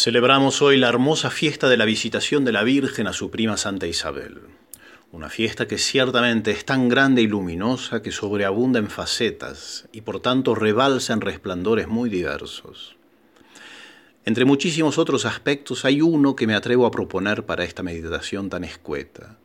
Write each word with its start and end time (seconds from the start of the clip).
Celebramos 0.00 0.62
hoy 0.62 0.76
la 0.76 0.88
hermosa 0.88 1.28
fiesta 1.28 1.68
de 1.68 1.76
la 1.76 1.84
visitación 1.84 2.44
de 2.44 2.52
la 2.52 2.62
Virgen 2.62 3.08
a 3.08 3.12
su 3.12 3.32
prima 3.32 3.56
Santa 3.56 3.88
Isabel. 3.88 4.42
Una 5.10 5.28
fiesta 5.28 5.66
que 5.66 5.76
ciertamente 5.76 6.52
es 6.52 6.64
tan 6.64 6.88
grande 6.88 7.22
y 7.22 7.26
luminosa 7.26 8.00
que 8.00 8.12
sobreabunda 8.12 8.78
en 8.78 8.90
facetas 8.90 9.88
y 9.90 10.02
por 10.02 10.20
tanto 10.20 10.54
rebalsa 10.54 11.14
en 11.14 11.20
resplandores 11.20 11.88
muy 11.88 12.10
diversos. 12.10 12.94
Entre 14.24 14.44
muchísimos 14.44 14.98
otros 14.98 15.24
aspectos 15.24 15.84
hay 15.84 16.00
uno 16.00 16.36
que 16.36 16.46
me 16.46 16.54
atrevo 16.54 16.86
a 16.86 16.92
proponer 16.92 17.44
para 17.44 17.64
esta 17.64 17.82
meditación 17.82 18.50
tan 18.50 18.62
escueta, 18.62 19.36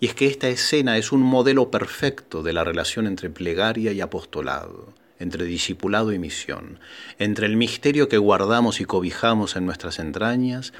y 0.00 0.06
es 0.06 0.14
que 0.16 0.26
esta 0.26 0.48
escena 0.48 0.98
es 0.98 1.12
un 1.12 1.20
modelo 1.20 1.70
perfecto 1.70 2.42
de 2.42 2.52
la 2.52 2.64
relación 2.64 3.06
entre 3.06 3.30
plegaria 3.30 3.92
y 3.92 4.00
apostolado 4.00 4.92
entre 5.18 5.44
discipulado 5.44 6.12
y 6.12 6.18
misión, 6.18 6.80
entre 7.18 7.46
el 7.46 7.56
misterio 7.56 8.08
que 8.08 8.18
guardamos 8.18 8.80
y 8.80 8.84
cobijamos 8.84 9.56
en 9.56 9.66
nuestras 9.66 9.98
entrañas 9.98 10.72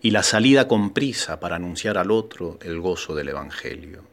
y 0.00 0.10
la 0.10 0.22
salida 0.22 0.68
con 0.68 0.90
prisa 0.90 1.40
para 1.40 1.56
anunciar 1.56 1.98
al 1.98 2.10
otro 2.10 2.58
el 2.62 2.80
gozo 2.80 3.14
del 3.14 3.28
Evangelio. 3.28 4.04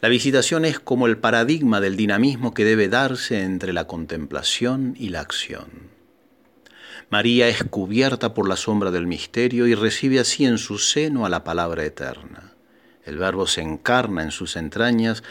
La 0.00 0.08
visitación 0.08 0.64
es 0.64 0.78
como 0.78 1.06
el 1.06 1.18
paradigma 1.18 1.80
del 1.80 1.96
dinamismo 1.96 2.54
que 2.54 2.64
debe 2.64 2.88
darse 2.88 3.42
entre 3.42 3.72
la 3.72 3.86
contemplación 3.86 4.94
y 4.96 5.08
la 5.08 5.20
acción. 5.20 5.98
María 7.10 7.48
es 7.48 7.64
cubierta 7.64 8.34
por 8.34 8.48
la 8.48 8.56
sombra 8.56 8.90
del 8.90 9.06
misterio 9.06 9.66
y 9.66 9.74
recibe 9.74 10.20
así 10.20 10.44
en 10.44 10.58
su 10.58 10.78
seno 10.78 11.24
a 11.24 11.28
la 11.28 11.42
palabra 11.42 11.84
eterna. 11.84 12.57
El 13.08 13.18
Verbo 13.18 13.46
se 13.46 13.62
encarna 13.62 14.22
en 14.22 14.30
sus 14.30 14.56
entrañas 14.56 15.22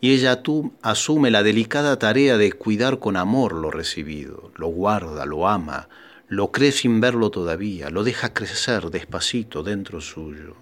y 0.00 0.12
ella 0.12 0.42
tú 0.42 0.72
asume 0.82 1.30
la 1.30 1.42
delicada 1.42 1.98
tarea 1.98 2.36
de 2.36 2.52
cuidar 2.52 2.98
con 2.98 3.16
amor 3.16 3.52
lo 3.52 3.70
recibido, 3.70 4.52
lo 4.56 4.68
guarda, 4.68 5.26
lo 5.26 5.48
ama, 5.48 5.88
lo 6.28 6.50
cree 6.50 6.72
sin 6.72 7.00
verlo 7.00 7.30
todavía, 7.30 7.90
lo 7.90 8.04
deja 8.04 8.32
crecer 8.32 8.90
despacito 8.90 9.62
dentro 9.62 10.00
suyo. 10.00 10.56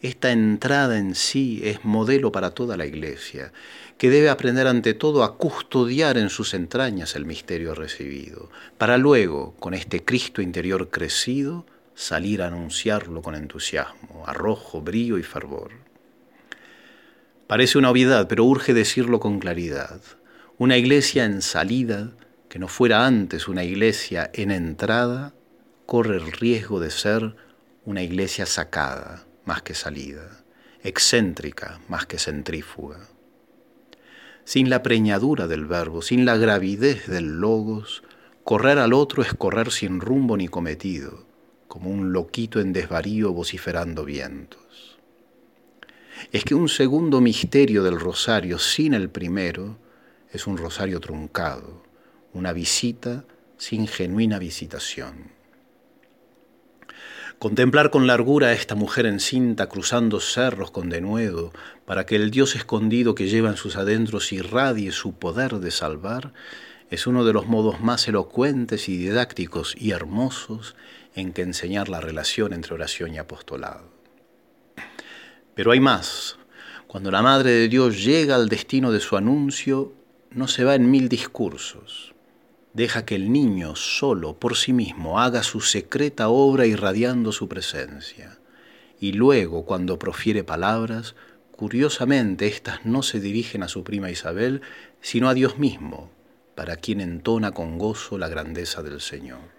Esta 0.00 0.30
entrada 0.30 0.96
en 0.96 1.16
sí 1.16 1.60
es 1.64 1.84
modelo 1.84 2.30
para 2.30 2.50
toda 2.50 2.76
la 2.76 2.86
Iglesia, 2.86 3.52
que 3.96 4.10
debe 4.10 4.30
aprender 4.30 4.68
ante 4.68 4.94
todo 4.94 5.24
a 5.24 5.36
custodiar 5.36 6.18
en 6.18 6.30
sus 6.30 6.54
entrañas 6.54 7.16
el 7.16 7.26
misterio 7.26 7.74
recibido, 7.74 8.48
para 8.78 8.96
luego, 8.96 9.54
con 9.58 9.74
este 9.74 10.04
Cristo 10.04 10.40
interior 10.40 10.88
crecido, 10.88 11.66
salir 11.98 12.42
a 12.42 12.46
anunciarlo 12.46 13.22
con 13.22 13.34
entusiasmo, 13.34 14.22
arrojo, 14.24 14.80
brío 14.80 15.18
y 15.18 15.24
fervor. 15.24 15.72
Parece 17.48 17.76
una 17.76 17.90
obviedad, 17.90 18.28
pero 18.28 18.44
urge 18.44 18.72
decirlo 18.72 19.18
con 19.18 19.40
claridad. 19.40 20.00
Una 20.58 20.76
iglesia 20.76 21.24
en 21.24 21.42
salida, 21.42 22.12
que 22.48 22.60
no 22.60 22.68
fuera 22.68 23.04
antes 23.04 23.48
una 23.48 23.64
iglesia 23.64 24.30
en 24.32 24.52
entrada, 24.52 25.34
corre 25.86 26.14
el 26.18 26.30
riesgo 26.30 26.78
de 26.78 26.92
ser 26.92 27.34
una 27.84 28.04
iglesia 28.04 28.46
sacada 28.46 29.26
más 29.44 29.62
que 29.62 29.74
salida, 29.74 30.44
excéntrica 30.84 31.80
más 31.88 32.06
que 32.06 32.20
centrífuga. 32.20 33.00
Sin 34.44 34.70
la 34.70 34.84
preñadura 34.84 35.48
del 35.48 35.66
verbo, 35.66 36.00
sin 36.00 36.24
la 36.24 36.36
gravidez 36.36 37.08
del 37.08 37.40
logos, 37.40 38.04
correr 38.44 38.78
al 38.78 38.92
otro 38.92 39.24
es 39.24 39.34
correr 39.34 39.72
sin 39.72 40.00
rumbo 40.00 40.36
ni 40.36 40.46
cometido, 40.46 41.27
como 41.68 41.90
un 41.90 42.12
loquito 42.12 42.60
en 42.60 42.72
desvarío 42.72 43.32
vociferando 43.32 44.04
vientos 44.04 44.98
es 46.32 46.44
que 46.44 46.54
un 46.54 46.68
segundo 46.68 47.20
misterio 47.20 47.82
del 47.82 47.98
rosario 47.98 48.58
sin 48.58 48.94
el 48.94 49.08
primero 49.08 49.78
es 50.30 50.46
un 50.46 50.56
rosario 50.56 51.00
truncado, 51.00 51.82
una 52.32 52.52
visita 52.52 53.24
sin 53.56 53.86
genuina 53.86 54.38
visitación. 54.38 55.32
Contemplar 57.38 57.90
con 57.90 58.06
largura 58.06 58.48
a 58.48 58.52
esta 58.52 58.74
mujer 58.74 59.06
encinta 59.06 59.68
cruzando 59.68 60.18
cerros 60.18 60.72
con 60.72 60.90
denuedo 60.90 61.52
para 61.86 62.04
que 62.04 62.16
el 62.16 62.30
Dios 62.30 62.56
escondido 62.56 63.14
que 63.14 63.28
lleva 63.28 63.50
en 63.50 63.56
sus 63.56 63.76
adentros 63.76 64.32
irradie 64.32 64.90
su 64.90 65.14
poder 65.14 65.54
de 65.60 65.70
salvar 65.70 66.32
es 66.90 67.06
uno 67.06 67.24
de 67.24 67.32
los 67.32 67.46
modos 67.46 67.80
más 67.80 68.08
elocuentes 68.08 68.88
y 68.88 68.96
didácticos 68.96 69.76
y 69.78 69.92
hermosos 69.92 70.74
en 71.20 71.32
que 71.32 71.42
enseñar 71.42 71.88
la 71.88 72.00
relación 72.00 72.52
entre 72.52 72.74
oración 72.74 73.14
y 73.14 73.18
apostolado. 73.18 73.90
Pero 75.54 75.72
hay 75.72 75.80
más. 75.80 76.38
Cuando 76.86 77.10
la 77.10 77.22
Madre 77.22 77.50
de 77.50 77.68
Dios 77.68 78.04
llega 78.04 78.36
al 78.36 78.48
destino 78.48 78.92
de 78.92 79.00
su 79.00 79.16
anuncio, 79.16 79.92
no 80.30 80.46
se 80.48 80.64
va 80.64 80.74
en 80.74 80.90
mil 80.90 81.08
discursos. 81.08 82.14
Deja 82.72 83.04
que 83.04 83.16
el 83.16 83.32
niño 83.32 83.74
solo, 83.74 84.38
por 84.38 84.56
sí 84.56 84.72
mismo, 84.72 85.20
haga 85.20 85.42
su 85.42 85.60
secreta 85.60 86.28
obra 86.28 86.66
irradiando 86.66 87.32
su 87.32 87.48
presencia. 87.48 88.38
Y 89.00 89.12
luego, 89.12 89.64
cuando 89.64 89.98
profiere 89.98 90.44
palabras, 90.44 91.16
curiosamente 91.50 92.46
éstas 92.46 92.84
no 92.84 93.02
se 93.02 93.20
dirigen 93.20 93.64
a 93.64 93.68
su 93.68 93.82
prima 93.82 94.10
Isabel, 94.10 94.62
sino 95.00 95.28
a 95.28 95.34
Dios 95.34 95.58
mismo, 95.58 96.10
para 96.54 96.76
quien 96.76 97.00
entona 97.00 97.50
con 97.50 97.78
gozo 97.78 98.16
la 98.16 98.28
grandeza 98.28 98.82
del 98.82 99.00
Señor. 99.00 99.57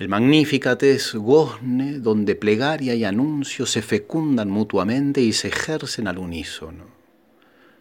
El 0.00 0.08
Magnificat 0.08 0.82
es 0.82 1.14
gozne 1.14 1.98
donde 1.98 2.34
plegaria 2.34 2.94
y 2.94 3.04
anuncio 3.04 3.66
se 3.66 3.82
fecundan 3.82 4.48
mutuamente 4.48 5.20
y 5.20 5.34
se 5.34 5.48
ejercen 5.48 6.08
al 6.08 6.16
unísono. 6.16 6.86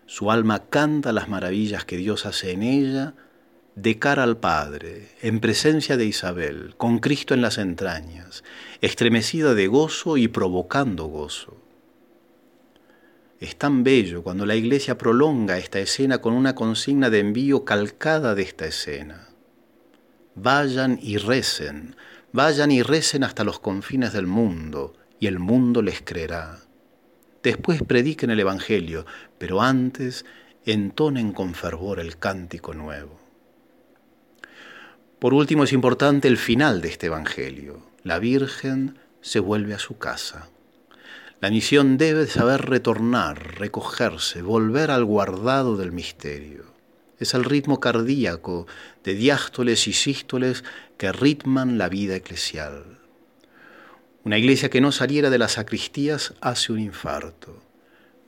Su 0.05 0.29
alma 0.29 0.65
canta 0.69 1.13
las 1.13 1.29
maravillas 1.29 1.85
que 1.85 1.95
Dios 1.95 2.25
hace 2.25 2.51
en 2.51 2.63
ella 2.63 3.13
de 3.75 3.99
cara 3.99 4.23
al 4.23 4.35
Padre, 4.35 5.07
en 5.21 5.39
presencia 5.39 5.95
de 5.95 6.07
Isabel, 6.07 6.73
con 6.75 6.99
Cristo 6.99 7.33
en 7.33 7.41
las 7.41 7.57
entrañas, 7.57 8.43
estremecida 8.81 9.53
de 9.53 9.67
gozo 9.67 10.17
y 10.17 10.27
provocando 10.27 11.05
gozo. 11.05 11.55
Es 13.39 13.55
tan 13.55 13.85
bello 13.85 14.23
cuando 14.23 14.45
la 14.45 14.57
Iglesia 14.57 14.97
prolonga 14.97 15.57
esta 15.57 15.79
escena 15.79 16.17
con 16.17 16.33
una 16.33 16.53
consigna 16.53 17.09
de 17.09 17.19
envío 17.19 17.63
calcada 17.63 18.35
de 18.35 18.41
esta 18.41 18.65
escena. 18.65 19.28
Vayan 20.35 20.99
y 21.01 21.17
recen, 21.17 21.95
vayan 22.31 22.71
y 22.71 22.83
recen 22.83 23.23
hasta 23.23 23.43
los 23.43 23.59
confines 23.59 24.13
del 24.13 24.27
mundo, 24.27 24.93
y 25.19 25.27
el 25.27 25.39
mundo 25.39 25.81
les 25.81 26.01
creerá. 26.01 26.59
Después 27.41 27.81
prediquen 27.83 28.29
el 28.29 28.39
Evangelio, 28.39 29.05
pero 29.37 29.61
antes 29.61 30.25
entonen 30.65 31.33
con 31.33 31.55
fervor 31.55 31.99
el 31.99 32.17
cántico 32.17 32.73
nuevo. 32.73 33.19
Por 35.17 35.33
último, 35.33 35.63
es 35.63 35.73
importante 35.73 36.27
el 36.27 36.37
final 36.37 36.81
de 36.81 36.89
este 36.89 37.07
Evangelio. 37.07 37.81
La 38.03 38.19
Virgen 38.19 38.99
se 39.21 39.39
vuelve 39.39 39.73
a 39.73 39.79
su 39.79 39.97
casa. 39.97 40.49
La 41.41 41.49
misión 41.49 41.97
debe 41.97 42.27
saber 42.27 42.69
retornar, 42.69 43.57
recogerse, 43.57 44.41
volver 44.41 44.91
al 44.91 45.03
guardado 45.05 45.75
del 45.75 45.91
misterio 45.91 46.78
es 47.19 47.33
el 47.33 47.43
ritmo 47.43 47.79
cardíaco 47.79 48.67
de 49.03 49.13
diástoles 49.13 49.87
y 49.87 49.93
sístoles 49.93 50.63
que 50.97 51.11
ritman 51.11 51.77
la 51.77 51.89
vida 51.89 52.15
eclesial. 52.15 52.99
Una 54.23 54.37
iglesia 54.37 54.69
que 54.69 54.81
no 54.81 54.91
saliera 54.91 55.29
de 55.29 55.37
las 55.37 55.53
sacristías 55.53 56.33
hace 56.41 56.71
un 56.71 56.79
infarto, 56.79 57.61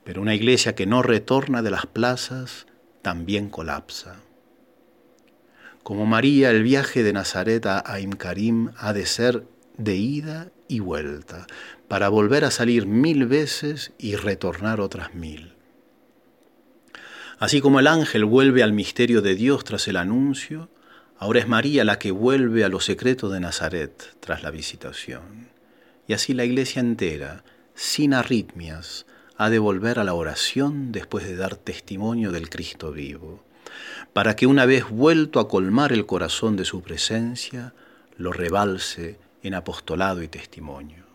pero 0.04 0.22
una 0.22 0.36
iglesia 0.36 0.76
que 0.76 0.86
no 0.86 1.02
retorna 1.02 1.62
de 1.62 1.72
las 1.72 1.86
plazas 1.86 2.66
también 3.02 3.50
colapsa. 3.50 4.22
Como 5.84 6.06
María, 6.06 6.52
el 6.52 6.64
viaje 6.64 7.04
de 7.04 7.14
Nazaret 7.14 7.66
a 7.66 7.84
Aim 7.86 8.12
Karim 8.12 8.72
ha 8.78 8.94
de 8.94 9.06
ser 9.06 9.44
de 9.78 9.96
ida 9.96 10.52
y 10.68 10.80
vuelta, 10.80 11.48
para 11.88 12.08
volver 12.10 12.46
a 12.46 12.52
salir 12.52 12.86
mil 12.86 13.26
veces 13.26 13.92
y 13.98 14.16
retornar 14.16 14.80
otras 14.80 15.14
mil. 15.14 15.51
Así 17.42 17.60
como 17.60 17.80
el 17.80 17.88
ángel 17.88 18.24
vuelve 18.24 18.62
al 18.62 18.72
misterio 18.72 19.24
de 19.24 19.34
Dios 19.34 19.64
tras 19.64 19.88
el 19.88 19.98
anuncio, 19.98 20.70
ahora 21.18 21.40
es 21.40 21.48
María 21.48 21.84
la 21.84 21.98
que 21.98 22.12
vuelve 22.12 22.64
a 22.64 22.70
lo 22.70 22.80
secreto 22.80 23.30
de 23.30 23.40
Nazaret 23.40 24.16
tras 24.20 24.44
la 24.44 24.52
visitación. 24.52 25.50
Y 26.08 26.14
así 26.14 26.36
la 26.36 26.46
iglesia 26.46 26.82
entera, 26.82 27.44
sin 27.74 28.14
arritmias, 28.14 29.08
ha 29.38 29.50
de 29.50 29.58
volver 29.58 29.98
a 29.98 30.04
la 30.04 30.14
oración 30.14 30.92
después 30.92 31.26
de 31.26 31.36
dar 31.36 31.56
testimonio 31.56 32.32
del 32.32 32.48
Cristo 32.48 32.92
vivo, 32.92 33.44
para 34.14 34.36
que 34.36 34.46
una 34.46 34.68
vez 34.68 34.88
vuelto 34.88 35.40
a 35.40 35.48
colmar 35.48 35.94
el 35.94 36.06
corazón 36.06 36.56
de 36.56 36.66
su 36.66 36.84
presencia, 36.84 37.74
lo 38.18 38.34
rebalse 38.34 39.18
en 39.42 39.56
apostolado 39.56 40.22
y 40.22 40.28
testimonio. 40.28 41.11